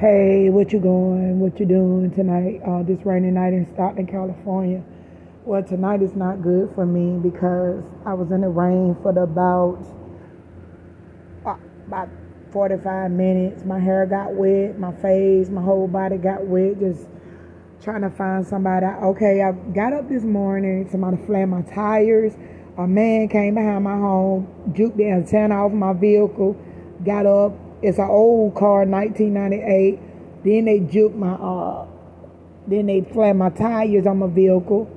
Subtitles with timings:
[0.00, 1.40] Hey, what you going?
[1.40, 2.62] What you doing tonight?
[2.66, 4.82] Uh, this rainy night in Stockton, California.
[5.44, 9.24] Well, tonight is not good for me because I was in the rain for the
[9.24, 9.84] about
[11.44, 11.56] uh,
[11.86, 12.08] about
[12.50, 13.66] 45 minutes.
[13.66, 16.80] My hair got wet, my face, my whole body got wet.
[16.80, 17.06] Just
[17.82, 18.86] trying to find somebody.
[18.86, 20.88] Okay, I got up this morning.
[20.90, 22.32] Somebody flamed my tires.
[22.78, 26.56] A man came behind my home, juked the antenna off my vehicle.
[27.04, 27.52] Got up,
[27.82, 29.98] it's an old car, 1998.
[30.44, 31.86] Then they juked my uh,
[32.66, 34.88] then they flat my tires on my vehicle,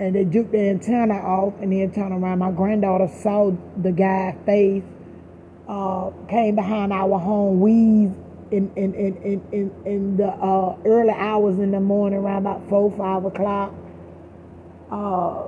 [0.00, 2.38] and they juked the antenna off, and then turned around.
[2.38, 4.82] My granddaughter saw the guy's face,
[5.68, 8.14] uh, came behind our home, wheezed
[8.50, 12.68] in in in in in, in the uh, early hours in the morning, around about
[12.68, 13.74] four five o'clock.
[14.90, 15.44] Uh,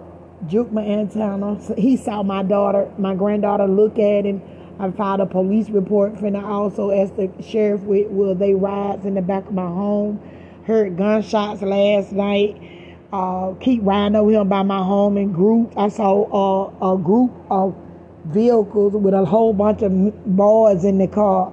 [0.47, 1.59] juked my antenna.
[1.77, 4.43] He saw my daughter, my granddaughter, look at him
[4.79, 6.15] I filed a police report.
[6.15, 10.21] Finna also asked the sheriff will they rides in the back of my home.
[10.67, 12.61] Heard gunshots last night.
[13.13, 15.75] Uh, keep riding over here by my home in groups.
[15.77, 17.75] I saw uh, a group of
[18.27, 21.53] vehicles with a whole bunch of boys in the car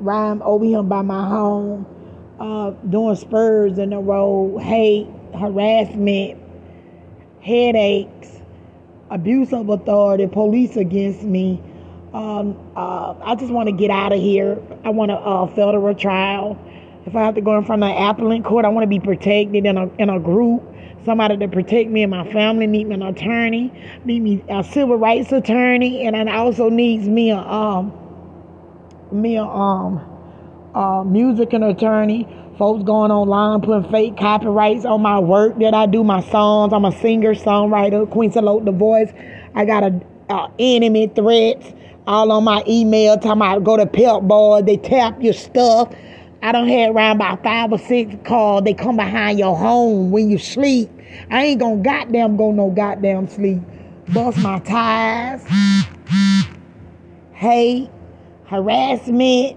[0.00, 1.86] riding over here by my home,
[2.38, 6.40] uh, doing spurs in the road, hate, harassment,
[7.40, 8.42] headaches,
[9.10, 11.62] abuse of authority, police against me.
[12.16, 14.58] Um, uh, I just want to get out of here.
[14.84, 16.58] I want a uh, federal trial.
[17.04, 18.98] If I have to go in front of an appellate court, I want to be
[18.98, 20.62] protected in a in a group.
[21.04, 22.66] Somebody to protect me and my family.
[22.66, 23.70] Need me an attorney.
[24.06, 27.92] Need me a civil rights attorney, and I also needs me a um
[29.12, 30.00] me a um
[30.74, 32.26] uh, music and attorney.
[32.56, 36.72] Folks going online putting fake copyrights on my work that I do, my songs.
[36.72, 39.12] I'm a singer, songwriter, Queen Salote the voice.
[39.54, 41.74] I got a, a enemy threats
[42.06, 45.92] all on my email talking about go to Pep Boy, they tap your stuff.
[46.42, 48.64] I don't have around about five or six calls.
[48.64, 50.90] They come behind your home when you sleep.
[51.30, 53.60] I ain't gonna goddamn go no goddamn sleep.
[54.12, 55.42] Bust my tires.
[57.32, 57.90] Hate,
[58.46, 59.56] harassment,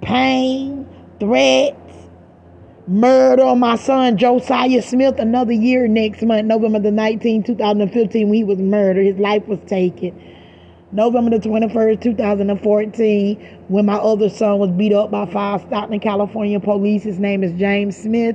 [0.00, 0.88] pain,
[1.20, 1.76] threats,
[2.88, 8.34] murder on my son Josiah Smith another year next month, November the 19th, 2015, when
[8.34, 9.06] he was murdered.
[9.06, 10.20] His life was taken.
[10.92, 13.36] November the 21st, 2014,
[13.68, 17.04] when my other son was beat up by five Stockton, California police.
[17.04, 18.34] His name is James Smith.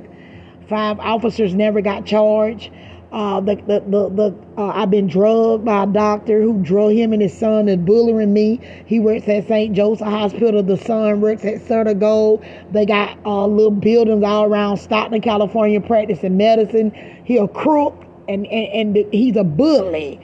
[0.66, 2.70] Five officers never got charged.
[3.12, 7.12] Uh, the, the, the, the uh, I've been drugged by a doctor who drug him
[7.12, 8.58] and his son is bullying me.
[8.86, 9.74] He works at St.
[9.76, 10.62] Joseph Hospital.
[10.62, 12.42] The son works at Sutter Gould.
[12.72, 16.90] They got uh, little buildings all around Stockton, California, practicing medicine.
[17.24, 20.18] He a crook and, and, and he's a bully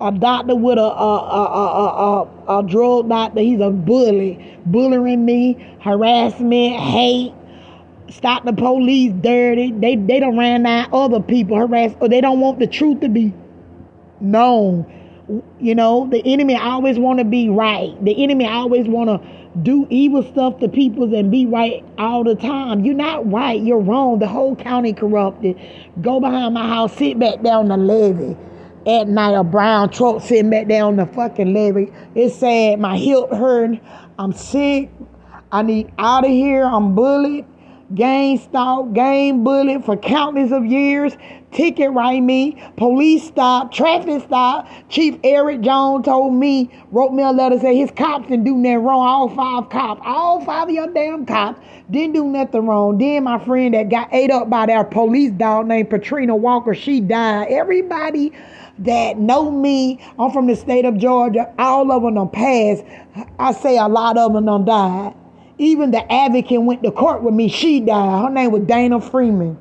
[0.00, 3.40] a doctor with a a, a, a, a, a drug doctor.
[3.40, 7.34] He's a bully, bullying me, harassment, hate.
[8.10, 9.72] Stop the police dirty.
[9.72, 13.08] They they don't ran out other people harass or they don't want the truth to
[13.08, 13.34] be
[14.20, 14.94] known.
[15.60, 18.02] You know, the enemy always want to be right.
[18.02, 19.28] The enemy always want to
[19.62, 22.84] do evil stuff to people and be right all the time.
[22.84, 23.60] You're not right.
[23.60, 24.20] You're wrong.
[24.20, 25.60] The whole county corrupted.
[26.00, 28.36] Go behind my house, sit back down the levee
[28.88, 31.92] at night a brown truck sitting back there on the fucking levee.
[32.14, 33.78] It said my hip hurt.
[34.18, 34.90] I'm sick.
[35.52, 36.64] I need out of here.
[36.64, 37.44] I'm bullied.
[37.94, 41.16] Gang stalk, gang bullied for countless of years.
[41.52, 42.62] Ticket write me.
[42.76, 43.72] Police stop.
[43.72, 44.68] Traffic stop.
[44.90, 48.84] Chief Eric Jones told me, wrote me a letter, said his cops didn't do nothing
[48.84, 49.06] wrong.
[49.06, 51.60] All five cops, all five of your damn cops
[51.90, 52.98] didn't do nothing wrong.
[52.98, 57.00] Then my friend that got ate up by that police dog named Patrina Walker, she
[57.00, 57.48] died.
[57.48, 58.34] Everybody
[58.80, 60.00] that know me.
[60.18, 61.52] I'm from the state of Georgia.
[61.58, 62.84] All of them done passed.
[63.38, 65.14] I say a lot of them done died.
[65.58, 67.48] Even the advocate went to court with me.
[67.48, 68.22] She died.
[68.22, 69.58] Her name was Dana Freeman.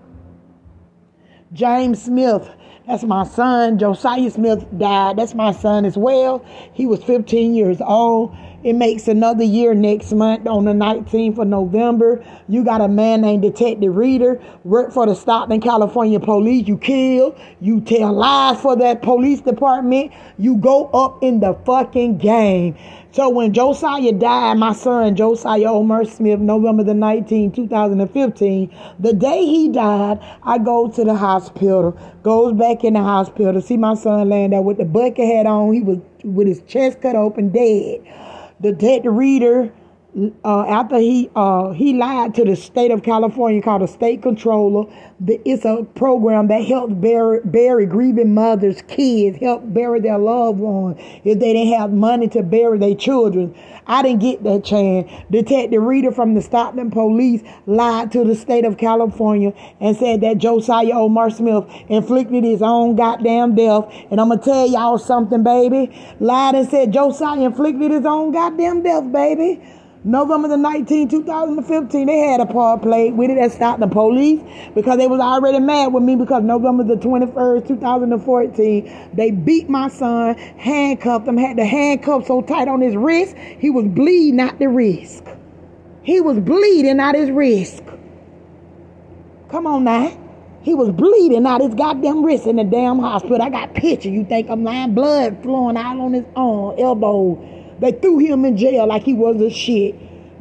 [1.53, 2.49] James Smith.
[2.87, 3.77] That's my son.
[3.77, 5.17] Josiah Smith died.
[5.17, 6.45] That's my son as well.
[6.71, 8.33] He was 15 years old.
[8.63, 12.23] It makes another year next month on the 19th of November.
[12.47, 16.65] You got a man named Detective Reader, worked for the Stockton, California police.
[16.65, 20.13] You kill, you tell lies for that police department.
[20.37, 22.77] You go up in the fucking game.
[23.17, 29.43] So when Josiah died, my son Josiah Omar Smith, November the 19th, 2015, the day
[29.43, 33.95] he died, I go to the hospital, goes back in the hospital to see my
[33.95, 35.73] son laying there with the bucket hat on.
[35.73, 38.05] He was with his chest cut open, dead.
[38.59, 39.73] The dead reader
[40.43, 44.91] uh, after he uh, he lied to the state of California called the state controller.
[45.19, 50.59] The, it's a program that helps bury, bury grieving mothers, kids, help bury their loved
[50.59, 53.55] ones if they didn't have money to bury their children.
[53.85, 55.09] I didn't get that chance.
[55.31, 60.39] Detective Reader from the Stockton Police lied to the state of California and said that
[60.39, 63.85] Josiah Omar Smith inflicted his own goddamn death.
[64.11, 65.95] And I'm gonna tell y'all something, baby.
[66.19, 69.61] Lied and said Josiah inflicted his own goddamn death, baby.
[70.03, 74.41] November the 19th, 2015, they had a part played with it that stopped the police
[74.75, 79.87] because they was already mad with me because November the 21st, 2014, they beat my
[79.87, 84.59] son, handcuffed him, had the handcuff so tight on his wrist, he was bleeding out
[84.59, 85.23] the wrist.
[86.03, 87.81] He was bleeding out his wrist.
[89.49, 90.15] Come on now.
[90.61, 93.41] He was bleeding out his goddamn wrist in the damn hospital.
[93.41, 94.09] I got picture.
[94.09, 94.93] You think I'm lying?
[94.93, 99.41] Blood flowing out on his arm, elbow they threw him in jail like he was
[99.41, 99.95] a shit.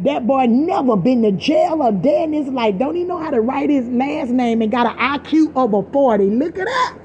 [0.05, 2.79] That boy never been to jail or dead in his life.
[2.79, 6.31] Don't even know how to write his last name and got an IQ over 40.
[6.31, 6.99] Look it up.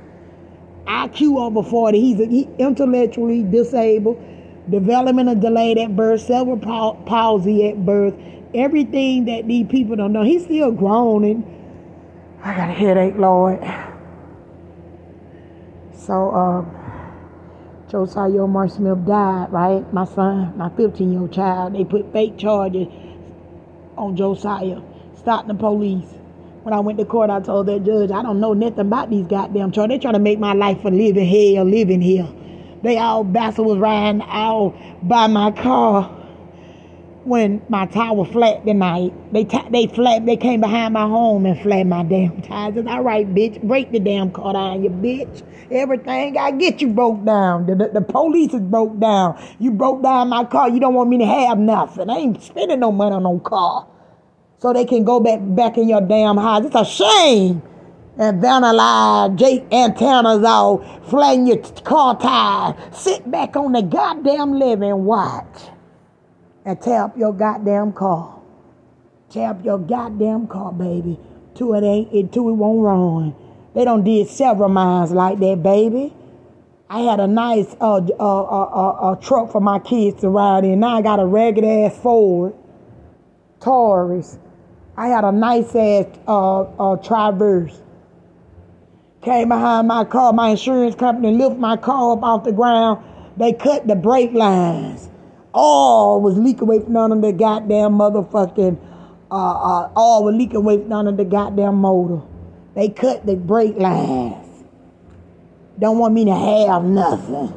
[0.86, 2.00] IQ over 40.
[2.00, 4.22] He's a, he intellectually disabled,
[4.70, 8.14] development delayed at birth, cerebral palsy at birth,
[8.54, 10.24] everything that these people don't know.
[10.24, 11.48] He's still groaning.
[12.44, 13.60] I got a headache, Lord.
[15.94, 16.81] So, uh,
[17.92, 19.94] Josiah Omar Smith died, right?
[19.94, 22.88] My son, my 15 year old child, they put fake charges
[23.98, 24.80] on Josiah,
[25.18, 26.08] stopped the police.
[26.64, 29.28] When I went to court, I told that judge, I don't know nothing about these
[29.28, 29.98] goddamn charges.
[29.98, 32.30] They trying to make my life a living hell, living here.
[32.82, 34.74] They all bastard was riding out
[35.04, 36.21] by my car
[37.26, 39.14] when my was flat tonight.
[39.32, 42.86] They t- they flat they came behind my home and flat my damn tires.
[42.88, 43.62] All right, bitch.
[43.62, 45.44] Break the damn car down, you bitch.
[45.72, 47.66] Everything I get you broke down.
[47.66, 49.42] The, the, the police is broke down.
[49.60, 50.70] You broke down my car.
[50.70, 52.10] You don't want me to have nothing.
[52.10, 53.88] I ain't spending no money on no car.
[54.60, 56.66] So they can go back back in your damn house.
[56.66, 57.62] It's a shame.
[58.18, 60.80] And vandalize Jake antennas all
[61.10, 62.76] flatten your car tires.
[62.96, 65.70] Sit back on the goddamn living watch
[66.66, 68.40] and tear up your goddamn car.
[69.30, 71.20] Tear up your goddamn car, baby.
[71.56, 73.36] Till it ain't, it, it won't run.
[73.74, 76.14] They don't did several miles like that, baby.
[76.90, 80.66] I had a nice uh, uh, uh, uh, uh, truck for my kids to ride
[80.66, 80.82] in.
[80.82, 82.54] Now I got a ragged ass Ford
[83.62, 84.38] Taurus.
[84.98, 87.82] I had a nice ass uh, uh, Traverse.
[89.22, 90.34] Came behind my car.
[90.34, 93.04] My insurance company lift my car up off the ground.
[93.38, 95.11] They cut the brake lines
[95.54, 98.80] all was leaking away from none of the goddamn motherfucking
[99.32, 102.22] uh, uh, all was leaking away from none of the goddamn motor.
[102.76, 104.64] They cut the brake lines.
[105.80, 107.54] Don't want me to have nothing.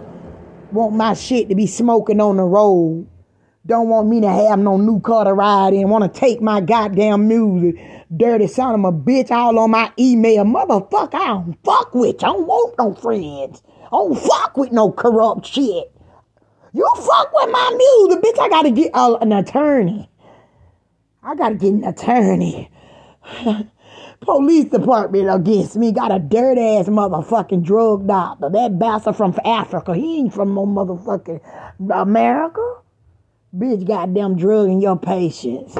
[0.73, 3.09] Want my shit to be smoking on the road.
[3.67, 5.89] Don't want me to have no new car to ride in.
[5.89, 7.81] Want to take my goddamn music.
[8.15, 10.45] Dirty son of a bitch all on my email.
[10.45, 12.29] Motherfucker, I don't fuck with you.
[12.29, 13.63] I don't want no friends.
[13.87, 15.94] I don't fuck with no corrupt shit.
[16.75, 18.43] You fuck with my music, bitch.
[18.43, 20.11] I gotta get uh, an attorney.
[21.23, 22.69] I gotta get an attorney.
[24.21, 28.51] Police department against me got a dirt ass motherfucking drug doctor.
[28.51, 29.95] That bastard from Africa.
[29.95, 31.41] He ain't from no motherfucking
[31.95, 32.79] America.
[33.57, 35.77] Bitch, goddamn drugging your patients.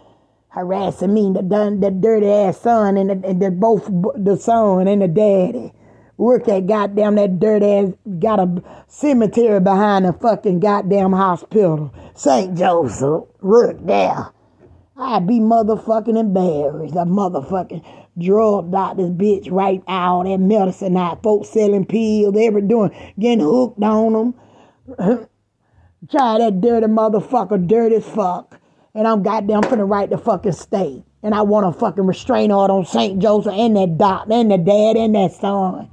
[0.48, 1.42] Harassing me, the,
[1.78, 3.84] the dirty ass son and the, and the both
[4.16, 5.72] the son and the daddy
[6.20, 11.92] work at goddamn that dirt ass got a cemetery behind the fucking goddamn hospital.
[12.14, 12.56] St.
[12.56, 13.24] Joseph.
[13.40, 14.30] Work there.
[14.98, 16.94] I'd be motherfucking embarrassed.
[16.94, 17.82] A motherfucking
[18.18, 21.22] drug doctor's bitch right out and medicine out.
[21.22, 24.34] Folks selling pills, they were doing, getting hooked on them.
[26.10, 28.60] Try that dirty motherfucker, dirty as fuck.
[28.94, 31.04] And I'm goddamn finna write the fucking state.
[31.22, 33.18] And I want a fucking restraint order on St.
[33.22, 35.88] Joseph and that doctor and the dad and that son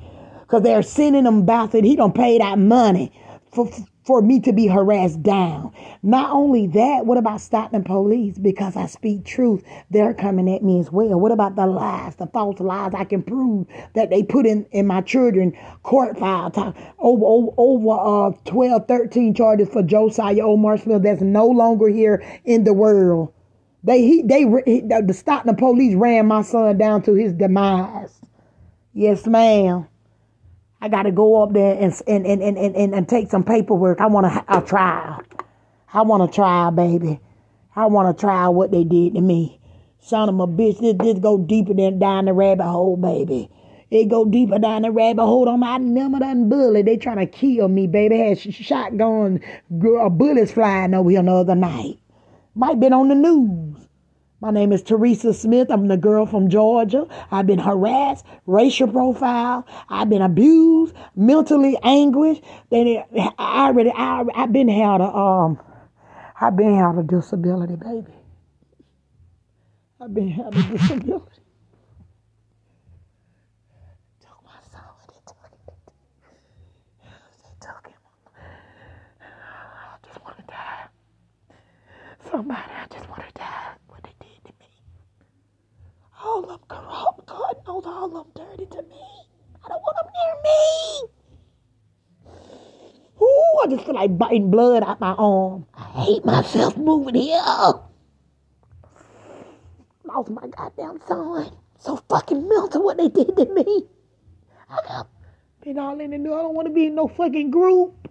[0.48, 1.84] because they're sending him bastard.
[1.84, 3.12] He don't pay that money
[3.52, 3.70] for
[4.06, 5.74] for me to be harassed down.
[6.02, 8.38] Not only that, what about stopping police?
[8.38, 11.20] Because I speak truth, they're coming at me as well.
[11.20, 14.88] What about the lies, the false lies I can prove that they put in, in
[14.88, 15.52] my children
[15.84, 21.22] court file time, over, over, over uh, 12, 13 charges for Josiah Omar Smith that's
[21.22, 23.34] no longer here in the world.
[23.84, 28.22] They, he, they, the Stockton police ran my son down to his demise.
[28.94, 29.86] Yes, ma'am.
[30.80, 34.00] I got to go up there and, and, and, and, and, and take some paperwork.
[34.00, 35.22] I want a, trial.
[35.94, 37.20] I want a trial, baby.
[37.76, 39.60] I want a trial what they did to me.
[40.00, 43.50] Son of a bitch, this, this go deeper than down the rabbit hole, baby.
[43.90, 46.86] It go deeper down the rabbit hole on my number done bullet.
[46.86, 48.20] They trying to kill me, baby.
[48.20, 49.42] Had shotgun
[49.72, 51.98] uh, bullets flying over here the other night.
[52.54, 53.87] Might been on the news.
[54.42, 55.70] My name is Teresa Smith.
[55.72, 57.08] I'm the girl from Georgia.
[57.32, 59.66] I've been harassed, racial profile.
[59.90, 62.44] I've been abused, mentally anguished.
[62.70, 63.04] Then
[63.40, 65.60] I already, I, I've been had a, um,
[66.40, 68.14] I've been had a disability, baby.
[70.02, 71.42] I've been had a disability.
[74.22, 74.82] Took my son.
[75.10, 75.76] They took him.
[77.44, 78.00] They took him.
[79.22, 80.88] I just want to die.
[82.32, 83.74] Somebody, I just want to die.
[83.88, 84.68] What they did to me.
[86.24, 87.62] All of them corrupt.
[87.86, 89.04] All of them dirty to me.
[89.64, 91.08] I don't want them near me.
[93.22, 95.66] Ooh, I just feel like biting blood out my arm.
[95.74, 97.42] I hate myself moving here.
[100.04, 101.52] Lost my goddamn son.
[101.80, 103.88] So fucking mental what they did to me.
[104.70, 105.08] I got
[105.62, 106.34] been all in the new.
[106.34, 108.08] I don't want to be in no fucking group.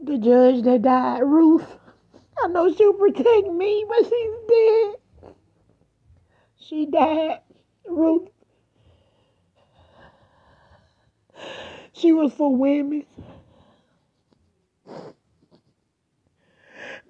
[0.00, 1.66] The judge that died, Ruth.
[2.42, 5.34] I know she'll protect me, but she's dead.
[6.56, 7.40] She died,
[7.90, 8.28] Ruth.
[11.92, 13.04] She was for women.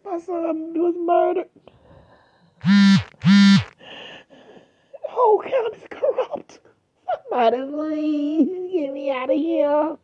[0.04, 1.48] My son was murdered.
[5.04, 6.60] Whole county's corrupt.
[7.30, 9.96] Somebody please get me out of here.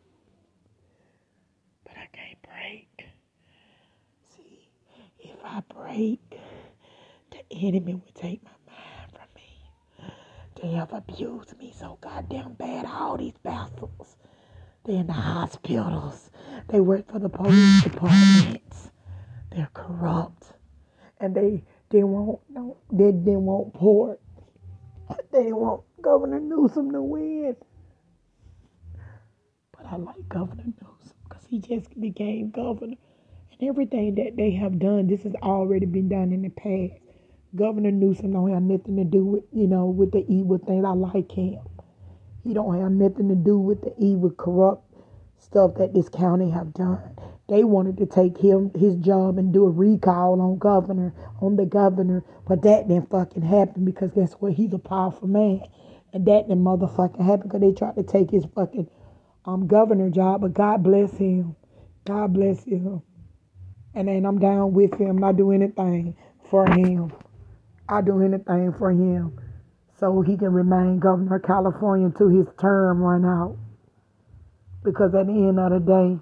[1.83, 3.05] But I can't break.
[4.35, 4.69] See,
[5.19, 6.39] if I break,
[7.31, 8.51] the enemy will take my.
[10.61, 12.85] They have abused me so goddamn bad.
[12.85, 14.17] All these bastards.
[14.85, 16.31] They're in the hospitals.
[16.69, 18.89] They work for the police departments.
[19.51, 20.53] They're corrupt.
[21.19, 24.19] And they they won't no they didn't want port.
[25.31, 27.55] They want Governor Newsom to win.
[29.75, 32.95] But I like Governor Newsom because he just became governor.
[33.51, 37.01] And everything that they have done, this has already been done in the past.
[37.55, 40.85] Governor Newsom don't have nothing to do with, you know, with the evil things.
[40.85, 41.59] I like him.
[42.43, 44.83] He don't have nothing to do with the evil, corrupt
[45.39, 46.99] stuff that this county have done.
[47.49, 51.65] They wanted to take him his job and do a recall on governor, on the
[51.65, 54.53] governor, but that didn't fucking happen because guess what?
[54.53, 55.61] He's a powerful man,
[56.13, 58.89] and that didn't motherfucking happen because they tried to take his fucking
[59.45, 60.41] um governor job.
[60.41, 61.55] But God bless him.
[62.05, 63.01] God bless him.
[63.95, 65.23] And then I'm down with him.
[65.23, 66.15] I do anything
[66.49, 67.13] for him.
[67.89, 69.39] I do anything for him
[69.99, 73.57] so he can remain governor of California until his term run out.
[74.83, 76.21] Because at the end of the day,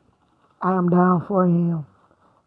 [0.62, 1.86] I am down for him.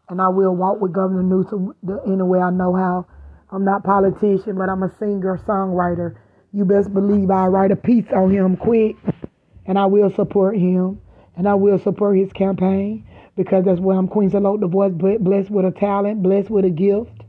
[0.09, 3.05] And I will walk with Governor Newsom the, any way I know how.
[3.51, 6.15] I'm not politician, but I'm a singer, songwriter.
[6.51, 8.95] You best believe I write a piece on him quick.
[9.67, 10.99] And I will support him.
[11.37, 13.07] And I will support his campaign.
[13.37, 16.69] Because that's where I'm Queen Salute the voice, blessed with a talent, blessed with a
[16.69, 17.23] gift.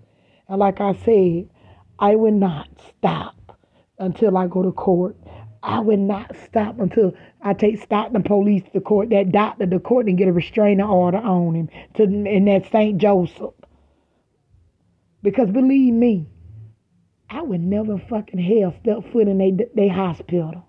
[0.48, 1.50] And like I said,
[2.00, 3.58] I will not stop
[3.98, 5.16] until I go to court.
[5.62, 10.06] I would not stop until I take Stockton police to court, that doctor to court,
[10.06, 12.96] and get a restraining order on him to in that St.
[12.96, 13.52] Joseph.
[15.22, 16.26] Because believe me,
[17.28, 20.64] I would never fucking hell step foot in they they hospital.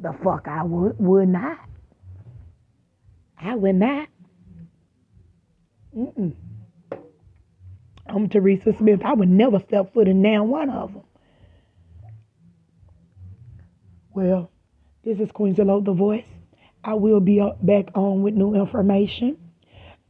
[0.00, 1.58] The fuck I would would not.
[3.38, 4.08] I would not.
[5.94, 6.34] Mm-mm.
[8.06, 9.00] I'm Teresa Smith.
[9.04, 11.02] I would never step foot in now one of them.
[14.12, 14.50] Well,
[15.04, 16.24] this is Queen the voice.
[16.82, 19.36] I will be back on with new information.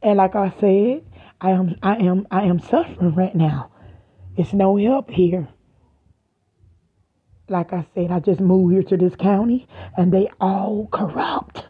[0.01, 1.05] And like I said,
[1.39, 3.71] I am I am I am suffering right now.
[4.37, 5.47] It's no help here.
[7.49, 9.67] Like I said, I just moved here to this county
[9.97, 11.67] and they all corrupt.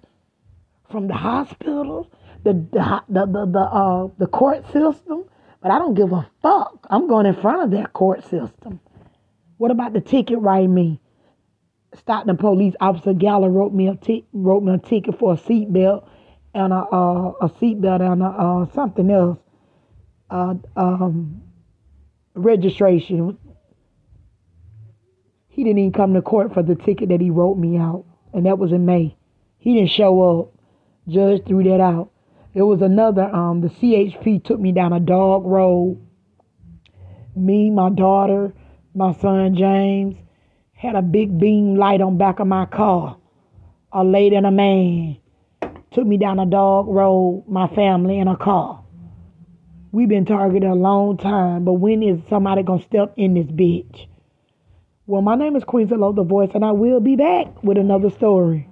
[0.89, 2.11] From the hospital,
[2.43, 5.25] the the the the, the uh the court system.
[5.61, 6.87] But I don't give a fuck.
[6.89, 8.79] I'm going in front of that court system.
[9.57, 10.99] What about the ticket writing me?
[11.93, 16.07] Stockton police officer Gallo wrote me a t- wrote me a ticket for a seatbelt
[16.53, 19.37] and a uh, a seatbelt and a, uh, something else.
[20.29, 21.41] Uh, um,
[22.33, 23.37] registration.
[25.49, 28.45] He didn't even come to court for the ticket that he wrote me out, and
[28.45, 29.17] that was in May.
[29.57, 30.53] He didn't show up.
[31.07, 32.11] Judge threw that out.
[32.53, 33.23] There was another.
[33.33, 36.01] Um, the CHP took me down a dog road.
[37.35, 38.53] Me, my daughter,
[38.93, 40.17] my son James
[40.73, 43.17] had a big beam light on back of my car.
[43.93, 45.17] A lady and a man
[45.91, 48.83] took me down a dog road, my family in a car.
[49.93, 54.07] We've been targeted a long time, but when is somebody gonna step in this bitch?
[55.05, 58.09] Well, my name is Queen Zelo, the voice, and I will be back with another
[58.09, 58.69] story.